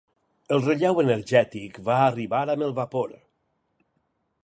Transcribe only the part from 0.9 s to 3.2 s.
energètic va arribar amb el vapor.